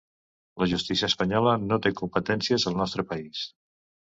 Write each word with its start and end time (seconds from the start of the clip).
La 0.61 0.67
justícia 0.71 1.09
espanyola 1.13 1.53
no 1.65 1.79
té 1.83 1.91
competències 2.01 2.69
al 2.73 2.81
nostre 2.81 3.07
país. 3.13 3.45